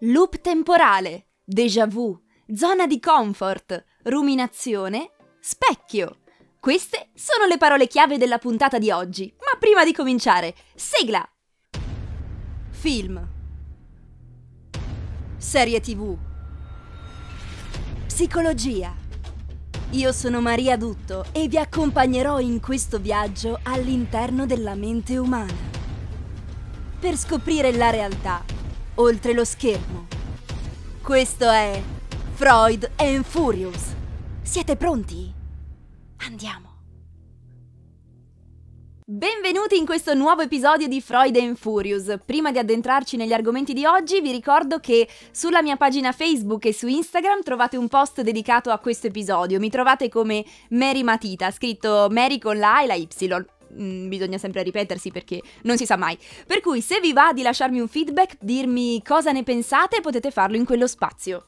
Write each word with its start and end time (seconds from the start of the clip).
Loop 0.00 0.42
temporale, 0.42 1.28
déjà 1.42 1.86
vu, 1.86 2.20
zona 2.54 2.86
di 2.86 3.00
comfort, 3.00 3.82
ruminazione, 4.02 5.12
specchio. 5.40 6.18
Queste 6.60 7.08
sono 7.14 7.46
le 7.46 7.56
parole 7.56 7.86
chiave 7.86 8.18
della 8.18 8.36
puntata 8.36 8.78
di 8.78 8.90
oggi, 8.90 9.34
ma 9.38 9.58
prima 9.58 9.86
di 9.86 9.94
cominciare, 9.94 10.54
sigla! 10.74 11.26
Film. 12.68 13.26
Serie 15.38 15.80
TV. 15.80 16.14
Psicologia. 18.04 18.94
Io 19.92 20.12
sono 20.12 20.42
Maria 20.42 20.76
Dutto 20.76 21.24
e 21.32 21.48
vi 21.48 21.56
accompagnerò 21.56 22.38
in 22.38 22.60
questo 22.60 22.98
viaggio 22.98 23.60
all'interno 23.62 24.44
della 24.44 24.74
mente 24.74 25.16
umana. 25.16 25.54
Per 27.00 27.16
scoprire 27.16 27.72
la 27.72 27.88
realtà 27.88 28.55
oltre 28.96 29.32
lo 29.32 29.44
schermo. 29.44 30.06
Questo 31.02 31.48
è 31.48 31.80
Freud 32.34 32.90
and 32.96 33.24
Furious. 33.24 33.94
Siete 34.42 34.76
pronti? 34.76 35.32
Andiamo. 36.18 36.74
Benvenuti 39.08 39.76
in 39.76 39.86
questo 39.86 40.14
nuovo 40.14 40.42
episodio 40.42 40.88
di 40.88 41.00
Freud 41.00 41.36
and 41.36 41.56
Furious. 41.56 42.18
Prima 42.24 42.50
di 42.50 42.58
addentrarci 42.58 43.16
negli 43.16 43.32
argomenti 43.32 43.72
di 43.72 43.84
oggi, 43.84 44.20
vi 44.20 44.32
ricordo 44.32 44.80
che 44.80 45.08
sulla 45.30 45.62
mia 45.62 45.76
pagina 45.76 46.10
Facebook 46.10 46.64
e 46.64 46.72
su 46.72 46.88
Instagram 46.88 47.42
trovate 47.42 47.76
un 47.76 47.86
post 47.86 48.22
dedicato 48.22 48.70
a 48.70 48.78
questo 48.78 49.06
episodio. 49.06 49.60
Mi 49.60 49.70
trovate 49.70 50.08
come 50.08 50.44
Mary 50.70 51.04
Matita, 51.04 51.52
scritto 51.52 52.08
Mary 52.10 52.38
con 52.38 52.58
la 52.58 52.82
e 52.82 52.86
la 52.86 52.94
Y 52.94 53.06
mm, 53.72 54.08
bisogna 54.08 54.38
sempre 54.38 54.62
ripetersi 54.62 55.10
perché 55.10 55.40
non 55.62 55.76
si 55.76 55.86
sa 55.86 55.96
mai. 55.96 56.18
Per 56.46 56.60
cui 56.60 56.80
se 56.80 57.00
vi 57.00 57.12
va 57.12 57.32
di 57.32 57.42
lasciarmi 57.42 57.80
un 57.80 57.88
feedback, 57.88 58.36
dirmi 58.40 59.02
cosa 59.02 59.32
ne 59.32 59.42
pensate, 59.42 60.00
potete 60.00 60.30
farlo 60.30 60.56
in 60.56 60.64
quello 60.64 60.86
spazio. 60.86 61.46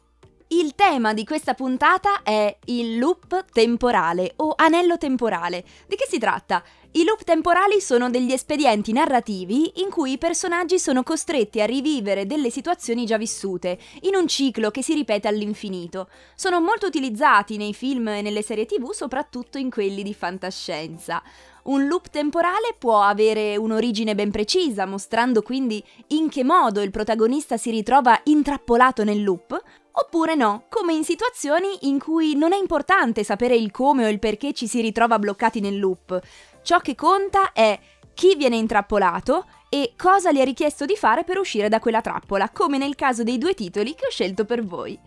Il 0.51 0.75
tema 0.75 1.13
di 1.13 1.27
questa 1.27 1.53
puntata 1.53 2.23
è 2.23 2.57
il 2.67 2.99
loop 2.99 3.45
temporale 3.53 4.33
o 4.37 4.55
anello 4.57 4.97
temporale. 4.97 5.63
Di 5.87 5.95
che 5.95 6.07
si 6.09 6.19
tratta? 6.19 6.65
I 6.93 7.05
loop 7.05 7.23
temporali 7.23 7.83
sono 7.83 8.09
degli 8.09 8.33
espedienti 8.33 8.93
narrativi 8.93 9.83
in 9.83 9.91
cui 9.91 10.13
i 10.13 10.19
personaggi 10.19 10.79
sono 10.79 11.03
costretti 11.03 11.61
a 11.61 11.67
rivivere 11.67 12.25
delle 12.25 12.49
situazioni 12.49 13.05
già 13.05 13.19
vissute, 13.19 13.79
in 14.01 14.15
un 14.15 14.27
ciclo 14.27 14.71
che 14.71 14.83
si 14.83 14.95
ripete 14.95 15.29
all'infinito. 15.29 16.09
Sono 16.35 16.63
molto 16.63 16.87
utilizzati 16.87 17.59
nei 17.59 17.75
film 17.75 18.09
e 18.09 18.23
nelle 18.23 18.41
serie 18.41 18.65
tv, 18.65 18.93
soprattutto 18.93 19.59
in 19.59 19.69
quelli 19.69 20.03
di 20.03 20.15
fantascienza. 20.15 21.23
Un 21.69 21.87
loop 21.87 22.09
temporale 22.09 22.75
può 22.79 23.03
avere 23.03 23.55
un'origine 23.59 24.15
ben 24.15 24.31
precisa, 24.31 24.87
mostrando 24.87 25.43
quindi 25.43 25.85
in 26.09 26.31
che 26.31 26.43
modo 26.43 26.81
il 26.81 26.91
protagonista 26.91 27.59
si 27.59 27.71
ritrova 27.71 28.19
intrappolato 28.25 29.05
nel 29.05 29.23
loop, 29.23 29.63
oppure 29.93 30.35
no, 30.35 30.65
come 30.71 30.95
in 30.95 31.05
situazioni 31.05 31.67
in 31.83 31.99
cui 31.99 32.35
non 32.37 32.55
è 32.55 32.57
importante 32.57 33.23
sapere 33.23 33.55
il 33.55 33.71
come 33.71 34.07
o 34.07 34.09
il 34.09 34.19
perché 34.19 34.55
ci 34.55 34.67
si 34.67 34.81
ritrova 34.81 35.19
bloccati 35.19 35.61
nel 35.61 35.79
loop. 35.79 36.19
Ciò 36.63 36.79
che 36.79 36.95
conta 36.95 37.53
è 37.53 37.79
chi 38.15 38.35
viene 38.35 38.57
intrappolato 38.57 39.45
e 39.69 39.93
cosa 39.95 40.33
gli 40.33 40.39
è 40.39 40.45
richiesto 40.45 40.87
di 40.87 40.97
fare 40.97 41.23
per 41.23 41.37
uscire 41.37 41.69
da 41.69 41.81
quella 41.81 42.01
trappola, 42.01 42.49
come 42.49 42.79
nel 42.79 42.95
caso 42.95 43.23
dei 43.23 43.37
due 43.37 43.53
titoli 43.53 43.95
che 43.95 44.07
ho 44.07 44.11
scelto 44.11 44.47
per 44.47 44.65
voi. 44.65 44.99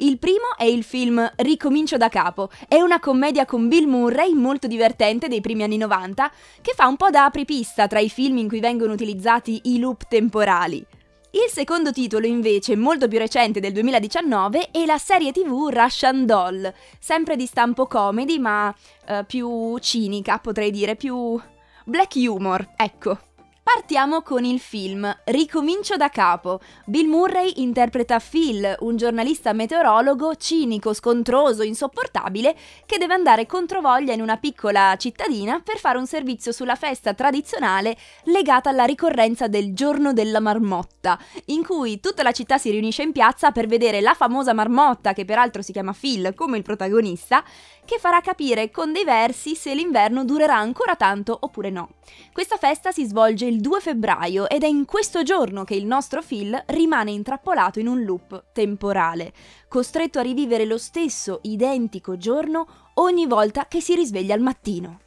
Il 0.00 0.18
primo 0.18 0.56
è 0.56 0.62
il 0.62 0.84
film 0.84 1.28
Ricomincio 1.34 1.96
da 1.96 2.08
capo. 2.08 2.50
È 2.68 2.80
una 2.80 3.00
commedia 3.00 3.44
con 3.44 3.66
Bill 3.66 3.88
Murray 3.88 4.32
molto 4.32 4.68
divertente 4.68 5.26
dei 5.26 5.40
primi 5.40 5.64
anni 5.64 5.76
90 5.76 6.30
che 6.60 6.72
fa 6.72 6.86
un 6.86 6.96
po' 6.96 7.10
da 7.10 7.24
apripista 7.24 7.88
tra 7.88 7.98
i 7.98 8.08
film 8.08 8.38
in 8.38 8.46
cui 8.46 8.60
vengono 8.60 8.92
utilizzati 8.92 9.60
i 9.64 9.80
loop 9.80 10.06
temporali. 10.06 10.84
Il 11.30 11.50
secondo 11.50 11.90
titolo 11.90 12.26
invece, 12.26 12.76
molto 12.76 13.08
più 13.08 13.18
recente 13.18 13.58
del 13.58 13.72
2019, 13.72 14.70
è 14.70 14.84
la 14.86 14.98
serie 14.98 15.32
tv 15.32 15.68
Russian 15.68 16.24
Doll, 16.24 16.72
sempre 17.00 17.34
di 17.34 17.46
stampo 17.46 17.86
comedy 17.86 18.38
ma 18.38 18.72
uh, 19.08 19.26
più 19.26 19.76
cinica 19.78 20.38
potrei 20.38 20.70
dire, 20.70 20.94
più 20.94 21.38
black 21.84 22.14
humor, 22.14 22.68
ecco. 22.76 23.27
Partiamo 23.74 24.22
con 24.22 24.46
il 24.46 24.60
film 24.60 25.14
Ricomincio 25.24 25.98
da 25.98 26.08
capo. 26.08 26.60
Bill 26.86 27.06
Murray 27.06 27.52
interpreta 27.56 28.18
Phil, 28.18 28.74
un 28.78 28.96
giornalista 28.96 29.52
meteorologo 29.52 30.36
cinico, 30.36 30.94
scontroso, 30.94 31.62
insopportabile, 31.62 32.56
che 32.86 32.96
deve 32.96 33.12
andare 33.12 33.44
controvoglia 33.44 34.14
in 34.14 34.22
una 34.22 34.38
piccola 34.38 34.96
cittadina 34.96 35.60
per 35.62 35.76
fare 35.76 35.98
un 35.98 36.06
servizio 36.06 36.50
sulla 36.50 36.76
festa 36.76 37.12
tradizionale 37.12 37.94
legata 38.24 38.70
alla 38.70 38.84
ricorrenza 38.84 39.48
del 39.48 39.74
giorno 39.74 40.14
della 40.14 40.40
marmotta, 40.40 41.18
in 41.46 41.62
cui 41.62 42.00
tutta 42.00 42.22
la 42.22 42.32
città 42.32 42.56
si 42.56 42.70
riunisce 42.70 43.02
in 43.02 43.12
piazza 43.12 43.52
per 43.52 43.66
vedere 43.66 44.00
la 44.00 44.14
famosa 44.14 44.54
marmotta, 44.54 45.12
che 45.12 45.26
peraltro 45.26 45.60
si 45.60 45.72
chiama 45.72 45.92
Phil 45.92 46.32
come 46.34 46.56
il 46.56 46.62
protagonista, 46.62 47.44
che 47.88 47.98
farà 47.98 48.20
capire 48.20 48.70
con 48.70 48.92
dei 48.92 49.04
versi 49.04 49.54
se 49.54 49.74
l'inverno 49.74 50.22
durerà 50.22 50.58
ancora 50.58 50.94
tanto 50.94 51.34
oppure 51.40 51.70
no. 51.70 51.92
Questa 52.34 52.58
festa 52.58 52.92
si 52.92 53.06
svolge 53.06 53.46
il 53.46 53.60
2 53.60 53.80
febbraio 53.80 54.46
ed 54.46 54.62
è 54.62 54.66
in 54.66 54.84
questo 54.84 55.22
giorno 55.22 55.64
che 55.64 55.74
il 55.74 55.86
nostro 55.86 56.20
Phil 56.20 56.62
rimane 56.66 57.12
intrappolato 57.12 57.78
in 57.78 57.86
un 57.86 58.02
loop 58.02 58.52
temporale, 58.52 59.32
costretto 59.68 60.18
a 60.18 60.22
rivivere 60.22 60.66
lo 60.66 60.76
stesso 60.76 61.38
identico 61.44 62.18
giorno 62.18 62.90
ogni 62.96 63.26
volta 63.26 63.66
che 63.66 63.80
si 63.80 63.94
risveglia 63.94 64.34
al 64.34 64.42
mattino. 64.42 65.00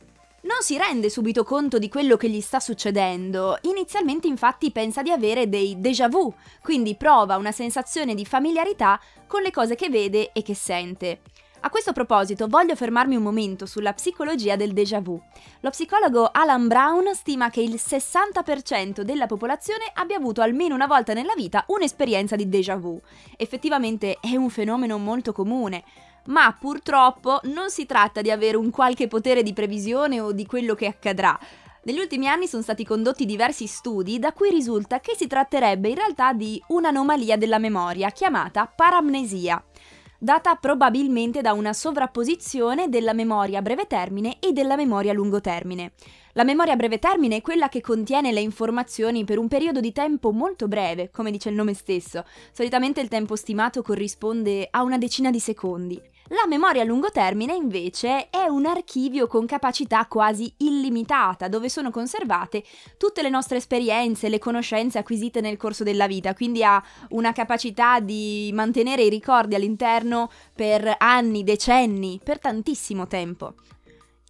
Non 0.44 0.62
si 0.62 0.76
rende 0.76 1.12
subito 1.12 1.44
conto 1.44 1.78
di 1.78 1.88
quello 1.88 2.18
che 2.18 2.28
gli 2.28 2.42
sta 2.42 2.60
succedendo. 2.60 3.60
Inizialmente 3.62 4.26
infatti 4.26 4.72
pensa 4.72 5.04
di 5.04 5.12
avere 5.12 5.48
dei 5.48 5.80
déjà 5.80 6.08
vu, 6.08 6.34
quindi 6.64 6.96
prova 6.96 7.38
una 7.38 7.52
sensazione 7.52 8.16
di 8.16 8.26
familiarità 8.26 9.00
con 9.28 9.44
le 9.44 9.52
cose 9.52 9.76
che 9.76 9.90
vede 9.90 10.32
e 10.34 10.42
che 10.42 10.56
sente. 10.56 11.22
A 11.64 11.70
questo 11.70 11.94
proposito 11.94 12.48
voglio 12.48 12.76
fermarmi 12.76 13.16
un 13.16 13.22
momento 13.22 13.68
sulla 13.68 13.94
psicologia 13.94 14.56
del 14.56 14.74
déjà 14.74 15.00
vu. 15.00 15.22
Lo 15.60 15.70
psicologo 15.70 16.28
Alan 16.32 16.68
Brown 16.68 17.14
stima 17.14 17.52
che 17.52 17.62
il 17.62 17.76
60% 17.76 19.02
della 19.02 19.28
popolazione 19.28 19.86
abbia 19.94 20.18
avuto 20.18 20.42
almeno 20.42 20.74
una 20.74 20.88
volta 20.88 21.14
nella 21.14 21.36
vita 21.36 21.64
un'esperienza 21.68 22.36
di 22.36 22.50
déjà 22.50 22.78
vu. 22.78 23.00
Effettivamente 23.38 24.18
è 24.20 24.36
un 24.36 24.50
fenomeno 24.50 24.98
molto 24.98 25.34
comune, 25.34 25.84
ma 26.26 26.52
purtroppo 26.60 27.40
non 27.44 27.70
si 27.70 27.86
tratta 27.86 28.22
di 28.22 28.32
avere 28.32 28.58
un 28.58 28.72
qualche 28.72 29.08
potere 29.08 29.44
di 29.44 29.54
previsione 29.54 30.20
o 30.20 30.32
di 30.32 30.48
quello 30.48 30.74
che 30.74 30.88
accadrà. 30.88 31.38
Negli 31.84 32.00
ultimi 32.00 32.28
anni 32.28 32.48
sono 32.48 32.64
stati 32.64 32.84
condotti 32.84 33.24
diversi 33.26 33.68
studi 33.68 34.18
da 34.18 34.34
cui 34.34 34.50
risulta 34.50 35.00
che 35.00 35.14
si 35.16 35.28
tratterebbe 35.28 35.90
in 35.90 35.96
realtà 35.96 36.34
di 36.34 36.60
un'anomalia 36.70 37.38
della 37.38 37.60
memoria 37.60 38.10
chiamata 38.10 38.66
paramnesia 38.66 39.64
data 40.24 40.54
probabilmente 40.54 41.42
da 41.42 41.52
una 41.52 41.74
sovrapposizione 41.74 42.90
della 42.90 43.12
memoria 43.12 43.58
a 43.58 43.62
breve 43.64 43.88
termine 43.88 44.38
e 44.40 44.52
della 44.52 44.76
memoria 44.76 45.10
a 45.10 45.16
lungo 45.16 45.42
termine. 45.42 45.94
La 46.34 46.44
memoria 46.44 46.74
a 46.74 46.76
breve 46.76 47.00
termine 47.00 47.38
è 47.38 47.42
quella 47.42 47.70
che 47.70 47.82
contiene 47.82 48.32
le 48.32 48.40
informazioni 48.40 49.24
per 49.24 49.40
un 49.40 49.48
periodo 49.48 49.80
di 49.80 49.92
tempo 49.92 50.32
molto 50.32 50.68
breve, 50.68 51.10
come 51.10 51.32
dice 51.32 51.50
il 51.50 51.56
nome 51.56 51.74
stesso. 51.74 52.24
Solitamente 52.52 53.02
il 53.02 53.08
tempo 53.08 53.36
stimato 53.36 53.82
corrisponde 53.82 54.68
a 54.70 54.84
una 54.84 55.00
decina 55.00 55.32
di 55.32 55.40
secondi. 55.40 56.00
La 56.34 56.48
memoria 56.48 56.84
a 56.84 56.86
lungo 56.86 57.10
termine 57.12 57.54
invece 57.54 58.30
è 58.30 58.44
un 58.44 58.66
archivio 58.66 59.28
con 59.28 59.46
capacità 59.46 60.06
quasi 60.06 60.54
illimitata 60.60 61.50
dove 61.50 61.68
sono 61.68 61.92
conservate 61.92 62.64
tutte 62.98 63.22
le 63.22 63.28
nostre 63.28 63.58
esperienze, 63.58 64.30
le 64.30 64.40
conoscenze 64.40 64.98
acquisite 64.98 65.42
nel 65.42 65.58
corso 65.58 65.84
della 65.84 66.08
vita, 66.08 66.34
quindi 66.34 66.64
ha 66.64 66.82
una 67.10 67.34
capacità 67.34 68.00
di 68.00 68.50
mantenere 68.54 69.04
i 69.04 69.10
ricordi 69.10 69.56
all'interno 69.56 70.32
per 70.56 70.96
anni, 71.00 71.44
decenni, 71.44 72.22
per 72.24 72.40
tantissimo 72.40 73.08
tempo. 73.08 73.56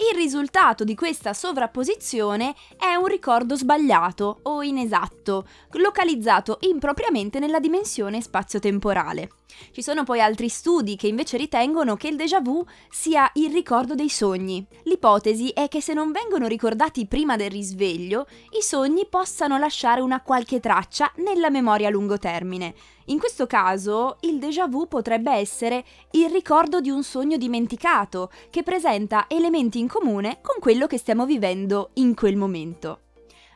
Il 0.10 0.16
risultato 0.16 0.84
di 0.84 0.96
questa 0.96 1.34
sovrapposizione 1.34 2.56
è 2.80 2.96
un 2.96 3.06
ricordo 3.06 3.56
sbagliato 3.56 4.40
o 4.42 4.64
inesatto, 4.64 5.48
localizzato 5.74 6.58
impropriamente 6.62 7.38
nella 7.38 7.60
dimensione 7.60 8.22
spazio-temporale. 8.22 9.30
Ci 9.72 9.82
sono 9.82 10.04
poi 10.04 10.22
altri 10.22 10.50
studi 10.50 10.96
che 10.96 11.08
invece 11.08 11.38
ritengono 11.38 11.96
che 11.96 12.08
il 12.08 12.16
déjà 12.16 12.42
vu 12.42 12.66
sia 12.90 13.30
il 13.36 13.52
ricordo 13.52 13.96
dei 13.96 14.10
sogni. 14.10 14.66
L'ipotesi 14.84 15.50
è 15.50 15.68
che 15.68 15.82
se 15.82 15.94
non 15.94 16.12
vengono 16.12 16.48
ricordati 16.48 17.06
prima 17.08 17.36
del 17.36 17.52
risveglio, 17.52 18.28
i 18.58 18.62
sogni 18.62 19.06
possano 19.10 19.58
lasciare 19.58 20.02
una 20.02 20.22
qualche 20.22 20.60
traccia 20.60 21.12
nella 21.18 21.50
memoria 21.50 21.88
a 21.88 21.92
lungo 21.92 22.18
termine. 22.18 22.74
In 23.06 23.20
questo 23.20 23.48
caso, 23.48 24.18
il 24.22 24.40
déjà 24.40 24.68
vu 24.68 24.88
potrebbe 24.88 25.32
essere 25.32 25.84
il 26.12 26.30
ricordo 26.30 26.80
di 26.80 26.90
un 26.90 27.04
sogno 27.04 27.38
dimenticato, 27.38 28.32
che 28.50 28.64
presenta 28.64 29.26
elementi 29.28 29.80
in 29.80 29.88
comune 29.88 30.40
con 30.42 30.56
quello 30.60 30.88
che 30.88 30.98
stiamo 30.98 31.26
vivendo 31.26 31.90
in 31.96 32.14
quel 32.14 32.36
momento. 32.36 33.00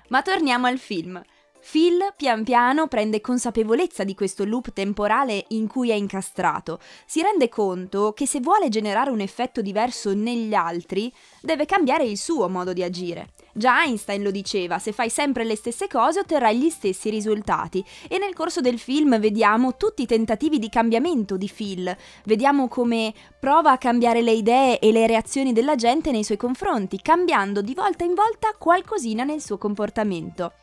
Ma 0.09 0.21
torniamo 0.21 0.67
al 0.67 0.77
film. 0.77 1.21
Phil 1.67 2.13
pian 2.15 2.43
piano 2.43 2.87
prende 2.87 3.19
consapevolezza 3.19 4.03
di 4.03 4.13
questo 4.13 4.45
loop 4.45 4.71
temporale 4.71 5.45
in 5.49 5.65
cui 5.65 5.89
è 5.89 5.95
incastrato. 5.95 6.79
Si 7.07 7.23
rende 7.23 7.49
conto 7.49 8.13
che 8.13 8.27
se 8.27 8.39
vuole 8.39 8.69
generare 8.69 9.09
un 9.09 9.19
effetto 9.19 9.61
diverso 9.61 10.13
negli 10.13 10.53
altri, 10.53 11.11
deve 11.41 11.65
cambiare 11.65 12.05
il 12.05 12.17
suo 12.17 12.47
modo 12.49 12.71
di 12.71 12.83
agire. 12.83 13.29
Già 13.51 13.83
Einstein 13.83 14.21
lo 14.21 14.29
diceva, 14.29 14.77
se 14.77 14.91
fai 14.91 15.09
sempre 15.09 15.43
le 15.43 15.55
stesse 15.55 15.87
cose 15.87 16.19
otterrai 16.19 16.55
gli 16.55 16.69
stessi 16.69 17.09
risultati 17.09 17.83
e 18.07 18.19
nel 18.19 18.35
corso 18.35 18.61
del 18.61 18.77
film 18.77 19.19
vediamo 19.19 19.75
tutti 19.75 20.03
i 20.03 20.07
tentativi 20.07 20.59
di 20.59 20.69
cambiamento 20.69 21.35
di 21.35 21.51
Phil, 21.53 21.97
vediamo 22.25 22.67
come 22.67 23.11
prova 23.39 23.71
a 23.71 23.77
cambiare 23.79 24.21
le 24.21 24.33
idee 24.33 24.79
e 24.79 24.91
le 24.91 25.07
reazioni 25.07 25.51
della 25.51 25.75
gente 25.75 26.11
nei 26.11 26.23
suoi 26.23 26.37
confronti, 26.37 27.01
cambiando 27.01 27.61
di 27.61 27.73
volta 27.73 28.03
in 28.03 28.13
volta 28.13 28.53
qualcosina 28.57 29.23
nel 29.23 29.41
suo 29.41 29.57
comportamento 29.57 30.53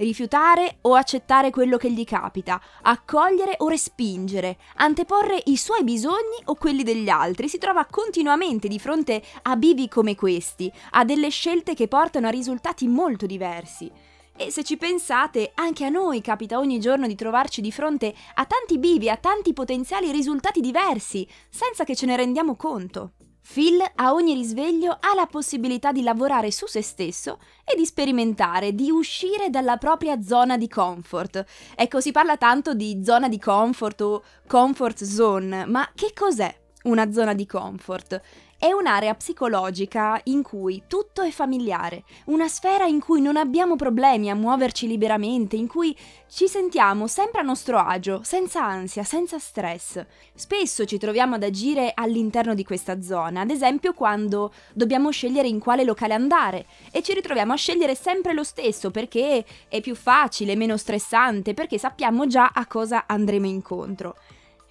rifiutare 0.00 0.78
o 0.82 0.94
accettare 0.94 1.50
quello 1.50 1.76
che 1.76 1.90
gli 1.90 2.04
capita, 2.04 2.60
accogliere 2.82 3.54
o 3.58 3.68
respingere, 3.68 4.58
anteporre 4.76 5.40
i 5.46 5.56
suoi 5.56 5.84
bisogni 5.84 6.40
o 6.44 6.54
quelli 6.54 6.82
degli 6.82 7.08
altri, 7.08 7.48
si 7.48 7.58
trova 7.58 7.86
continuamente 7.86 8.68
di 8.68 8.78
fronte 8.78 9.22
a 9.42 9.56
bivi 9.56 9.88
come 9.88 10.14
questi, 10.14 10.72
a 10.92 11.04
delle 11.04 11.28
scelte 11.30 11.74
che 11.74 11.88
portano 11.88 12.26
a 12.26 12.30
risultati 12.30 12.86
molto 12.88 13.26
diversi. 13.26 13.90
E 14.36 14.50
se 14.50 14.64
ci 14.64 14.78
pensate, 14.78 15.52
anche 15.54 15.84
a 15.84 15.90
noi 15.90 16.22
capita 16.22 16.58
ogni 16.58 16.80
giorno 16.80 17.06
di 17.06 17.14
trovarci 17.14 17.60
di 17.60 17.70
fronte 17.70 18.14
a 18.34 18.46
tanti 18.46 18.78
bivi, 18.78 19.10
a 19.10 19.18
tanti 19.18 19.52
potenziali 19.52 20.10
risultati 20.10 20.60
diversi, 20.60 21.28
senza 21.50 21.84
che 21.84 21.94
ce 21.94 22.06
ne 22.06 22.16
rendiamo 22.16 22.56
conto. 22.56 23.12
Phil 23.52 23.82
a 23.96 24.12
ogni 24.12 24.34
risveglio 24.34 24.92
ha 24.92 25.12
la 25.16 25.26
possibilità 25.26 25.90
di 25.90 26.04
lavorare 26.04 26.52
su 26.52 26.68
se 26.68 26.82
stesso 26.82 27.40
e 27.64 27.74
di 27.74 27.84
sperimentare, 27.84 28.76
di 28.76 28.92
uscire 28.92 29.50
dalla 29.50 29.76
propria 29.76 30.22
zona 30.22 30.56
di 30.56 30.68
comfort. 30.68 31.44
Ecco, 31.74 32.00
si 32.00 32.12
parla 32.12 32.36
tanto 32.36 32.74
di 32.74 33.00
zona 33.02 33.28
di 33.28 33.40
comfort 33.40 34.00
o 34.02 34.22
comfort 34.46 35.02
zone, 35.02 35.66
ma 35.66 35.90
che 35.96 36.12
cos'è 36.14 36.54
una 36.84 37.10
zona 37.10 37.34
di 37.34 37.44
comfort? 37.44 38.20
È 38.62 38.70
un'area 38.72 39.14
psicologica 39.14 40.20
in 40.24 40.42
cui 40.42 40.82
tutto 40.86 41.22
è 41.22 41.30
familiare, 41.30 42.04
una 42.26 42.46
sfera 42.46 42.84
in 42.84 43.00
cui 43.00 43.22
non 43.22 43.38
abbiamo 43.38 43.74
problemi 43.74 44.28
a 44.28 44.34
muoverci 44.34 44.86
liberamente, 44.86 45.56
in 45.56 45.66
cui 45.66 45.96
ci 46.28 46.46
sentiamo 46.46 47.06
sempre 47.06 47.40
a 47.40 47.42
nostro 47.42 47.78
agio, 47.78 48.20
senza 48.22 48.62
ansia, 48.62 49.02
senza 49.02 49.38
stress. 49.38 50.04
Spesso 50.34 50.84
ci 50.84 50.98
troviamo 50.98 51.36
ad 51.36 51.42
agire 51.42 51.92
all'interno 51.94 52.52
di 52.52 52.62
questa 52.62 53.00
zona, 53.00 53.40
ad 53.40 53.50
esempio 53.50 53.94
quando 53.94 54.52
dobbiamo 54.74 55.08
scegliere 55.10 55.48
in 55.48 55.58
quale 55.58 55.82
locale 55.82 56.12
andare 56.12 56.66
e 56.92 57.02
ci 57.02 57.14
ritroviamo 57.14 57.54
a 57.54 57.56
scegliere 57.56 57.94
sempre 57.94 58.34
lo 58.34 58.44
stesso 58.44 58.90
perché 58.90 59.42
è 59.68 59.80
più 59.80 59.94
facile, 59.94 60.54
meno 60.54 60.76
stressante, 60.76 61.54
perché 61.54 61.78
sappiamo 61.78 62.26
già 62.26 62.50
a 62.52 62.66
cosa 62.66 63.04
andremo 63.06 63.46
incontro. 63.46 64.16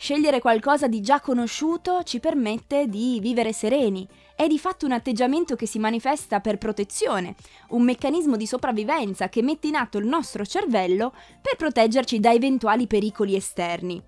Scegliere 0.01 0.39
qualcosa 0.39 0.87
di 0.87 1.01
già 1.01 1.19
conosciuto 1.19 2.03
ci 2.03 2.21
permette 2.21 2.87
di 2.87 3.19
vivere 3.21 3.51
sereni. 3.51 4.07
È 4.33 4.47
di 4.47 4.57
fatto 4.57 4.85
un 4.85 4.93
atteggiamento 4.93 5.57
che 5.57 5.65
si 5.65 5.77
manifesta 5.77 6.39
per 6.39 6.57
protezione, 6.57 7.35
un 7.71 7.83
meccanismo 7.83 8.37
di 8.37 8.47
sopravvivenza 8.47 9.27
che 9.27 9.41
mette 9.41 9.67
in 9.67 9.75
atto 9.75 9.97
il 9.97 10.07
nostro 10.07 10.45
cervello 10.45 11.11
per 11.41 11.57
proteggerci 11.57 12.21
da 12.21 12.31
eventuali 12.31 12.87
pericoli 12.87 13.35
esterni. 13.35 14.01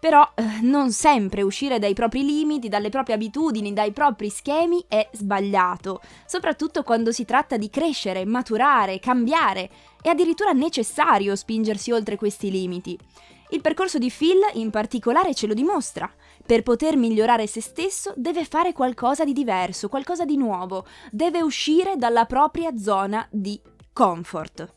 Però 0.00 0.26
eh, 0.34 0.62
non 0.62 0.90
sempre 0.90 1.42
uscire 1.42 1.78
dai 1.78 1.92
propri 1.92 2.24
limiti, 2.24 2.70
dalle 2.70 2.88
proprie 2.88 3.16
abitudini, 3.16 3.74
dai 3.74 3.92
propri 3.92 4.30
schemi 4.30 4.82
è 4.88 5.06
sbagliato, 5.12 6.00
soprattutto 6.24 6.82
quando 6.82 7.12
si 7.12 7.26
tratta 7.26 7.58
di 7.58 7.68
crescere, 7.68 8.24
maturare, 8.24 8.98
cambiare. 8.98 9.68
È 10.00 10.08
addirittura 10.08 10.52
necessario 10.52 11.36
spingersi 11.36 11.92
oltre 11.92 12.16
questi 12.16 12.50
limiti. 12.50 12.98
Il 13.52 13.60
percorso 13.62 13.98
di 13.98 14.12
Phil 14.16 14.38
in 14.54 14.70
particolare 14.70 15.34
ce 15.34 15.48
lo 15.48 15.54
dimostra. 15.54 16.08
Per 16.46 16.62
poter 16.62 16.96
migliorare 16.96 17.48
se 17.48 17.60
stesso 17.60 18.12
deve 18.14 18.44
fare 18.44 18.72
qualcosa 18.72 19.24
di 19.24 19.32
diverso, 19.32 19.88
qualcosa 19.88 20.24
di 20.24 20.36
nuovo, 20.36 20.86
deve 21.10 21.42
uscire 21.42 21.96
dalla 21.96 22.26
propria 22.26 22.76
zona 22.76 23.26
di 23.28 23.60
comfort. 23.92 24.74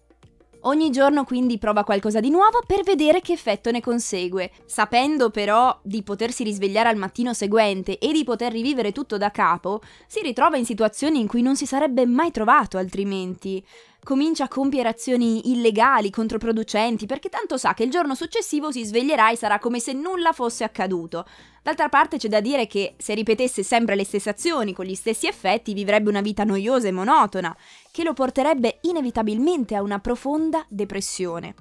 Ogni 0.65 0.91
giorno 0.91 1.23
quindi 1.25 1.57
prova 1.57 1.83
qualcosa 1.83 2.19
di 2.19 2.29
nuovo 2.29 2.61
per 2.65 2.83
vedere 2.83 3.19
che 3.19 3.33
effetto 3.33 3.69
ne 3.69 3.81
consegue, 3.81 4.49
sapendo 4.65 5.29
però 5.29 5.77
di 5.83 6.03
potersi 6.03 6.43
risvegliare 6.43 6.87
al 6.87 6.95
mattino 6.95 7.33
seguente 7.33 7.99
e 7.99 8.11
di 8.11 8.23
poter 8.23 8.53
rivivere 8.53 8.93
tutto 8.93 9.17
da 9.17 9.29
capo, 9.29 9.81
si 10.07 10.21
ritrova 10.21 10.57
in 10.57 10.65
situazioni 10.65 11.19
in 11.19 11.27
cui 11.27 11.41
non 11.41 11.57
si 11.57 11.65
sarebbe 11.65 12.05
mai 12.05 12.31
trovato 12.31 12.77
altrimenti 12.77 13.63
comincia 14.03 14.45
a 14.45 14.47
compiere 14.49 14.89
azioni 14.89 15.51
illegali, 15.51 16.09
controproducenti, 16.09 17.05
perché 17.05 17.29
tanto 17.29 17.57
sa 17.57 17.73
che 17.73 17.83
il 17.83 17.89
giorno 17.89 18.15
successivo 18.15 18.71
si 18.71 18.83
sveglierà 18.83 19.31
e 19.31 19.37
sarà 19.37 19.59
come 19.59 19.79
se 19.79 19.93
nulla 19.93 20.33
fosse 20.33 20.63
accaduto. 20.63 21.25
D'altra 21.63 21.87
parte 21.87 22.17
c'è 22.17 22.27
da 22.27 22.41
dire 22.41 22.67
che 22.67 22.95
se 22.97 23.13
ripetesse 23.13 23.63
sempre 23.63 23.95
le 23.95 24.03
stesse 24.03 24.29
azioni 24.29 24.73
con 24.73 24.85
gli 24.85 24.95
stessi 24.95 25.27
effetti 25.27 25.73
vivrebbe 25.73 26.09
una 26.09 26.21
vita 26.21 26.43
noiosa 26.43 26.87
e 26.87 26.91
monotona, 26.91 27.55
che 27.91 28.03
lo 28.03 28.13
porterebbe 28.13 28.79
inevitabilmente 28.81 29.75
a 29.75 29.81
una 29.81 29.99
profonda 29.99 30.65
depressione. 30.67 31.55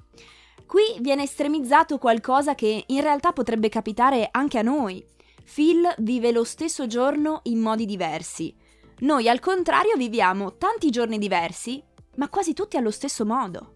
Qui 0.65 0.97
viene 0.99 1.23
estremizzato 1.23 1.97
qualcosa 1.97 2.55
che 2.55 2.83
in 2.85 3.01
realtà 3.01 3.31
potrebbe 3.31 3.69
capitare 3.69 4.27
anche 4.31 4.57
a 4.57 4.63
noi. 4.63 5.03
Phil 5.53 5.93
vive 5.99 6.31
lo 6.31 6.43
stesso 6.43 6.87
giorno 6.87 7.41
in 7.43 7.59
modi 7.59 7.85
diversi. 7.85 8.53
Noi 8.99 9.29
al 9.29 9.39
contrario 9.39 9.95
viviamo 9.95 10.55
tanti 10.57 10.89
giorni 10.89 11.17
diversi, 11.17 11.81
ma 12.15 12.29
quasi 12.29 12.53
tutti 12.53 12.77
allo 12.77 12.91
stesso 12.91 13.25
modo. 13.25 13.73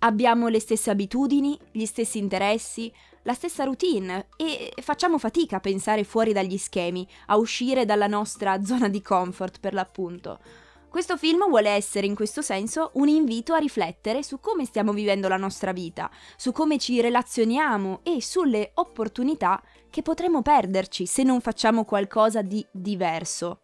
Abbiamo 0.00 0.48
le 0.48 0.60
stesse 0.60 0.90
abitudini, 0.90 1.58
gli 1.72 1.84
stessi 1.84 2.18
interessi, 2.18 2.92
la 3.22 3.34
stessa 3.34 3.64
routine 3.64 4.28
e 4.36 4.72
facciamo 4.80 5.18
fatica 5.18 5.56
a 5.56 5.60
pensare 5.60 6.04
fuori 6.04 6.32
dagli 6.32 6.56
schemi, 6.56 7.06
a 7.26 7.36
uscire 7.36 7.84
dalla 7.84 8.06
nostra 8.06 8.62
zona 8.64 8.88
di 8.88 9.02
comfort 9.02 9.60
per 9.60 9.74
l'appunto. 9.74 10.38
Questo 10.88 11.16
film 11.16 11.48
vuole 11.48 11.68
essere 11.68 12.06
in 12.06 12.16
questo 12.16 12.42
senso 12.42 12.90
un 12.94 13.06
invito 13.06 13.52
a 13.52 13.58
riflettere 13.58 14.24
su 14.24 14.40
come 14.40 14.64
stiamo 14.64 14.92
vivendo 14.92 15.28
la 15.28 15.36
nostra 15.36 15.72
vita, 15.72 16.10
su 16.36 16.50
come 16.50 16.78
ci 16.78 17.00
relazioniamo 17.00 18.00
e 18.02 18.20
sulle 18.20 18.72
opportunità 18.74 19.62
che 19.88 20.02
potremo 20.02 20.42
perderci 20.42 21.06
se 21.06 21.22
non 21.22 21.40
facciamo 21.40 21.84
qualcosa 21.84 22.42
di 22.42 22.66
diverso. 22.72 23.60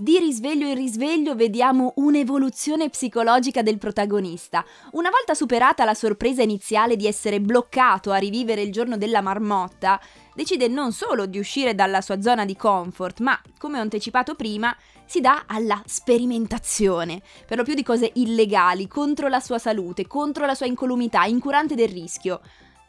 Di 0.00 0.18
risveglio 0.18 0.66
in 0.66 0.76
risveglio 0.76 1.34
vediamo 1.34 1.92
un'evoluzione 1.96 2.88
psicologica 2.88 3.60
del 3.60 3.76
protagonista. 3.76 4.64
Una 4.92 5.10
volta 5.10 5.34
superata 5.34 5.84
la 5.84 5.92
sorpresa 5.92 6.40
iniziale 6.40 6.96
di 6.96 7.06
essere 7.06 7.38
bloccato 7.38 8.10
a 8.10 8.16
rivivere 8.16 8.62
il 8.62 8.72
giorno 8.72 8.96
della 8.96 9.20
marmotta, 9.20 10.00
decide 10.34 10.68
non 10.68 10.92
solo 10.92 11.26
di 11.26 11.38
uscire 11.38 11.74
dalla 11.74 12.00
sua 12.00 12.22
zona 12.22 12.46
di 12.46 12.56
comfort, 12.56 13.20
ma, 13.20 13.38
come 13.58 13.76
ho 13.76 13.82
anticipato 13.82 14.34
prima, 14.36 14.74
si 15.04 15.20
dà 15.20 15.44
alla 15.46 15.82
sperimentazione, 15.84 17.20
per 17.46 17.58
lo 17.58 17.62
più 17.62 17.74
di 17.74 17.82
cose 17.82 18.10
illegali, 18.14 18.88
contro 18.88 19.28
la 19.28 19.40
sua 19.40 19.58
salute, 19.58 20.06
contro 20.06 20.46
la 20.46 20.54
sua 20.54 20.64
incolumità, 20.64 21.24
incurante 21.24 21.74
del 21.74 21.90
rischio. 21.90 22.40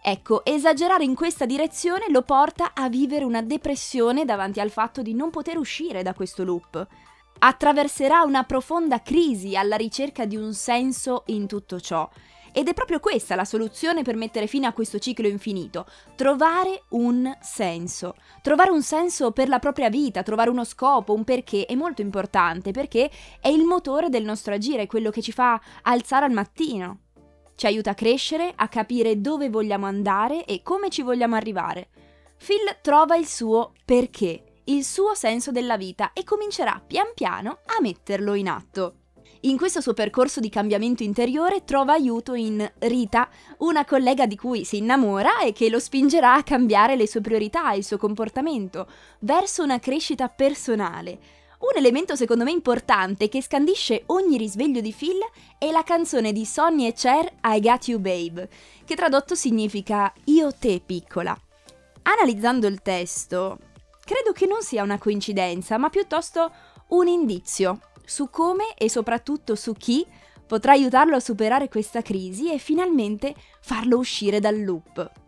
Ecco, 0.03 0.44
esagerare 0.44 1.03
in 1.03 1.13
questa 1.13 1.45
direzione 1.45 2.06
lo 2.09 2.24
porta 2.24 2.72
a 2.74 2.89
vivere 2.89 3.24
una 3.24 3.43
depressione 3.43 4.25
davanti 4.25 4.60
al 4.60 4.72
fatto 4.72 5.03
di 5.03 5.13
non 5.13 5.29
poter 5.29 5.58
uscire 5.58 6.01
da 6.01 6.15
questo 6.15 6.43
loop. 6.43 6.88
Attraverserà 7.38 8.24
una 8.24 8.43
profonda 8.43 9.03
crisi 9.03 9.55
alla 9.55 9.75
ricerca 9.75 10.25
di 10.25 10.36
un 10.36 10.55
senso 10.55 11.22
in 11.27 11.46
tutto 11.46 11.79
ciò. 11.79 12.10
Ed 12.51 12.67
è 12.67 12.74
proprio 12.74 13.00
questa 13.00 13.36
la 13.36 13.46
soluzione 13.46 14.01
per 14.01 14.15
mettere 14.15 14.48
fine 14.48 14.65
a 14.65 14.74
questo 14.74 14.98
ciclo 14.98 15.27
infinito, 15.27 15.86
trovare 16.15 16.84
un 16.89 17.38
senso. 17.39 18.15
Trovare 18.41 18.72
un 18.72 18.81
senso 18.81 19.31
per 19.31 19.48
la 19.48 19.60
propria 19.60 19.89
vita, 19.89 20.24
trovare 20.24 20.50
uno 20.50 20.65
scopo, 20.65 21.13
un 21.13 21.24
perché 21.24 21.65
è 21.65 21.75
molto 21.75 22.01
importante 22.01 22.72
perché 22.72 23.10
è 23.39 23.50
il 23.50 23.63
motore 23.65 24.10
del 24.10 24.24
nostro 24.24 24.53
agire, 24.53 24.88
quello 24.88 25.12
che 25.12 25.22
ci 25.22 25.31
fa 25.31 25.62
alzare 25.84 26.25
al 26.25 26.31
mattino. 26.31 27.11
Ci 27.62 27.68
aiuta 27.68 27.91
a 27.91 27.94
crescere, 27.94 28.51
a 28.56 28.68
capire 28.68 29.22
dove 29.22 29.51
vogliamo 29.51 29.86
andare 29.86 30.46
e 30.46 30.63
come 30.63 30.89
ci 30.89 31.03
vogliamo 31.03 31.36
arrivare. 31.36 31.89
Phil 32.44 32.77
trova 32.82 33.15
il 33.15 33.27
suo 33.27 33.74
perché, 33.86 34.62
il 34.63 34.84
suo 34.84 35.13
senso 35.13 35.51
della 35.51 35.77
vita 35.77 36.12
e 36.13 36.24
comincerà 36.24 36.82
pian 36.84 37.12
piano 37.13 37.60
a 37.68 37.80
metterlo 37.80 38.34
in 38.34 38.50
atto. 38.50 38.96
In 39.41 39.58
questo 39.58 39.80
suo 39.80 39.94
percorso 39.94 40.39
di 40.39 40.50
cambiamento 40.50 41.03
interiore 41.03 41.63
trova 41.63 41.94
aiuto 41.94 42.34
in 42.34 42.68
Rita, 42.80 43.30
una 43.60 43.86
collega 43.86 44.25
di 44.25 44.36
cui 44.36 44.65
si 44.65 44.77
innamora 44.77 45.41
e 45.41 45.53
che 45.53 45.70
lo 45.70 45.77
spingerà 45.77 46.34
a 46.34 46.44
cambiare 46.44 46.96
le 46.96 47.08
sue 47.08 47.22
priorità 47.22 47.74
e 47.74 47.77
il 47.77 47.86
suo 47.86 48.00
comportamento 48.00 48.88
verso 49.20 49.62
una 49.62 49.77
crescita 49.77 50.30
personale, 50.30 51.20
un 51.62 51.77
elemento 51.77 52.15
secondo 52.15 52.44
me 52.44 52.51
importante 52.51 53.30
che 53.30 53.41
scandisce 53.41 54.03
ogni 54.08 54.38
risveglio 54.38 54.82
di 54.82 54.94
Phil 54.98 55.20
è 55.58 55.70
la 55.70 55.84
canzone 55.84 56.32
di 56.32 56.44
Sonny 56.44 56.88
e 56.88 56.94
Cher 56.94 57.32
I 57.44 57.60
Got 57.60 57.88
You 57.88 58.00
Babe, 58.00 58.50
che 58.84 58.96
tradotto 58.96 59.36
significa 59.36 60.12
Io 60.25 60.51
te 60.51 60.82
piccola. 60.84 61.38
Analizzando 62.03 62.65
il 62.65 62.82
testo, 62.82 63.60
credo 64.03 64.32
che 64.32 64.48
non 64.48 64.63
sia 64.63 64.82
una 64.82 64.98
coincidenza, 64.98 65.77
ma 65.77 65.89
piuttosto 65.89 66.51
un 66.89 67.08
indizio 67.08 67.80
su 68.06 68.30
come 68.32 68.74
e 68.75 68.89
soprattutto 68.89 69.56
su 69.56 69.74
chi 69.74 70.06
potrà 70.48 70.72
aiutarlo 70.72 71.15
a 71.15 71.22
superare 71.22 71.70
questa 71.70 72.01
crisi 72.01 72.51
e 72.51 72.58
finalmente 72.58 73.36
farlo 73.62 73.98
uscire 73.98 74.39
dal 74.39 74.62
loop. 74.63 75.21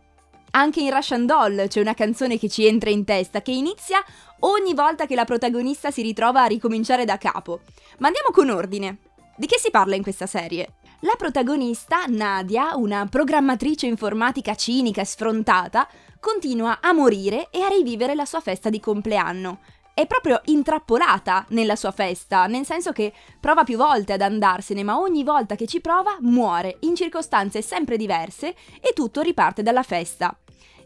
Anche 0.55 0.81
in 0.81 0.91
Russian 0.91 1.25
Doll 1.25 1.67
c'è 1.67 1.81
una 1.81 1.95
canzone 1.95 2.37
che 2.37 2.47
ci 2.47 2.67
entra 2.67 2.91
in 2.91 3.05
testa, 3.05 3.41
che 3.41 3.51
inizia 3.51 4.03
ogni 4.41 4.75
volta 4.75 5.07
che 5.07 5.15
la 5.15 5.25
protagonista 5.25 5.89
si 5.89 6.03
ritrova 6.03 6.43
a 6.43 6.47
ricominciare 6.47 7.05
da 7.05 7.17
capo. 7.17 7.61
Ma 7.97 8.07
andiamo 8.07 8.29
con 8.31 8.51
ordine. 8.51 8.99
Di 9.35 9.47
che 9.47 9.57
si 9.57 9.71
parla 9.71 9.95
in 9.95 10.03
questa 10.03 10.27
serie? 10.27 10.73
La 10.99 11.15
protagonista, 11.17 12.05
Nadia, 12.07 12.75
una 12.75 13.07
programmatrice 13.09 13.87
informatica 13.87 14.53
cinica 14.53 15.01
e 15.01 15.05
sfrontata, 15.05 15.87
continua 16.19 16.77
a 16.81 16.93
morire 16.93 17.47
e 17.49 17.61
a 17.63 17.67
rivivere 17.67 18.13
la 18.13 18.25
sua 18.25 18.39
festa 18.39 18.69
di 18.69 18.79
compleanno. 18.79 19.59
È 19.95 20.07
proprio 20.07 20.41
intrappolata 20.45 21.45
nella 21.49 21.75
sua 21.75 21.91
festa, 21.91 22.47
nel 22.47 22.65
senso 22.65 22.91
che 22.91 23.13
prova 23.39 23.63
più 23.63 23.77
volte 23.77 24.13
ad 24.13 24.21
andarsene, 24.21 24.81
ma 24.81 24.97
ogni 24.97 25.23
volta 25.23 25.53
che 25.53 25.67
ci 25.67 25.81
prova 25.81 26.17
muore 26.21 26.77
in 26.79 26.95
circostanze 26.95 27.61
sempre 27.61 27.95
diverse 27.95 28.55
e 28.81 28.93
tutto 28.95 29.21
riparte 29.21 29.61
dalla 29.61 29.83
festa. 29.83 30.35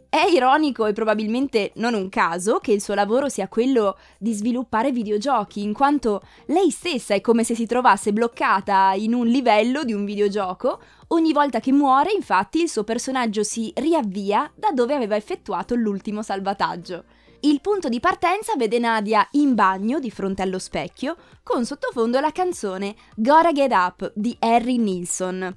È 0.10 0.26
ironico 0.30 0.86
e 0.86 0.94
probabilmente 0.94 1.72
non 1.76 1.94
un 1.94 2.10
caso 2.10 2.60
che 2.60 2.74
il 2.74 2.82
suo 2.82 2.96
lavoro 2.96 3.30
sia 3.30 3.48
quello 3.48 3.98
di 4.18 4.34
sviluppare 4.34 4.92
videogiochi, 4.92 5.64
in 5.64 5.72
quanto 5.72 6.22
lei 6.48 6.70
stessa 6.70 7.14
è 7.14 7.22
come 7.22 7.46
se 7.46 7.56
si 7.56 7.66
trovasse 7.66 8.12
bloccata 8.12 8.92
in 8.94 9.14
un 9.14 9.26
livello 9.26 9.86
di 9.86 9.94
un 9.94 10.04
videogioco. 10.04 10.82
Ogni 11.10 11.32
volta 11.32 11.62
che 11.62 11.72
muore, 11.72 12.12
infatti, 12.12 12.62
il 12.62 12.70
suo 12.70 12.84
personaggio 12.84 13.44
si 13.44 13.72
riavvia 13.74 14.52
da 14.54 14.72
dove 14.72 14.94
aveva 14.94 15.16
effettuato 15.16 15.76
l'ultimo 15.76 16.22
salvataggio. 16.22 17.06
Il 17.42 17.62
punto 17.62 17.88
di 17.88 18.00
partenza 18.00 18.56
vede 18.56 18.80
Nadia 18.80 19.28
in 19.34 19.54
bagno 19.54 20.00
di 20.00 20.10
fronte 20.10 20.42
allo 20.42 20.58
specchio, 20.58 21.16
con 21.44 21.66
sottofondo 21.66 22.20
la 22.20 22.32
canzone 22.32 22.96
Gotta 23.16 23.52
Get 23.52 23.72
Up 23.72 24.12
di 24.16 24.36
Harry 24.40 24.78
Nilsson. 24.78 25.56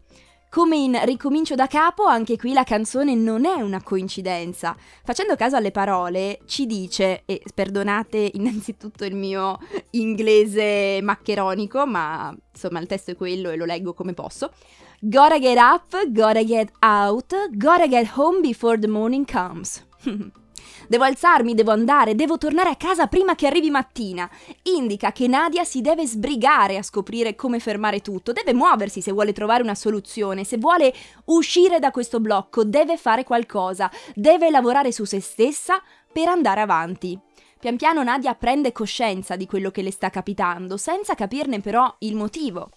Come 0.50 0.76
in 0.76 1.00
Ricomincio 1.04 1.54
da 1.54 1.66
capo, 1.68 2.04
anche 2.04 2.36
qui 2.36 2.52
la 2.52 2.64
canzone 2.64 3.14
non 3.14 3.46
è 3.46 3.62
una 3.62 3.82
coincidenza. 3.82 4.76
Facendo 5.04 5.36
caso 5.36 5.56
alle 5.56 5.70
parole, 5.70 6.40
ci 6.44 6.66
dice, 6.66 7.22
e 7.24 7.40
perdonate 7.54 8.30
innanzitutto 8.34 9.04
il 9.06 9.14
mio 9.14 9.58
inglese 9.90 11.00
maccheronico, 11.02 11.86
ma 11.86 12.36
insomma 12.52 12.80
il 12.80 12.88
testo 12.88 13.12
è 13.12 13.16
quello 13.16 13.48
e 13.48 13.56
lo 13.56 13.64
leggo 13.64 13.94
come 13.94 14.12
posso. 14.12 14.52
Gotta 15.00 15.38
get 15.38 15.56
up, 15.56 16.10
gotta 16.10 16.44
get 16.44 16.72
out, 16.80 17.48
gotta 17.52 17.88
get 17.88 18.10
home 18.16 18.40
before 18.40 18.78
the 18.78 18.88
morning 18.88 19.24
comes. 19.24 19.86
Devo 20.88 21.04
alzarmi, 21.04 21.54
devo 21.54 21.70
andare, 21.70 22.14
devo 22.14 22.38
tornare 22.38 22.70
a 22.70 22.76
casa 22.76 23.06
prima 23.06 23.34
che 23.34 23.46
arrivi 23.46 23.70
mattina. 23.70 24.28
Indica 24.64 25.12
che 25.12 25.26
Nadia 25.26 25.64
si 25.64 25.80
deve 25.80 26.06
sbrigare 26.06 26.76
a 26.76 26.82
scoprire 26.82 27.34
come 27.34 27.60
fermare 27.60 28.00
tutto, 28.00 28.32
deve 28.32 28.52
muoversi 28.52 29.00
se 29.00 29.12
vuole 29.12 29.32
trovare 29.32 29.62
una 29.62 29.74
soluzione, 29.74 30.44
se 30.44 30.58
vuole 30.58 30.92
uscire 31.26 31.78
da 31.78 31.90
questo 31.90 32.20
blocco, 32.20 32.64
deve 32.64 32.96
fare 32.96 33.24
qualcosa, 33.24 33.90
deve 34.14 34.50
lavorare 34.50 34.92
su 34.92 35.04
se 35.04 35.20
stessa 35.20 35.82
per 36.12 36.28
andare 36.28 36.60
avanti. 36.60 37.18
Pian 37.60 37.76
piano 37.76 38.02
Nadia 38.02 38.34
prende 38.34 38.72
coscienza 38.72 39.36
di 39.36 39.46
quello 39.46 39.70
che 39.70 39.82
le 39.82 39.90
sta 39.90 40.08
capitando, 40.08 40.78
senza 40.78 41.14
capirne 41.14 41.60
però 41.60 41.94
il 41.98 42.16
motivo. 42.16 42.70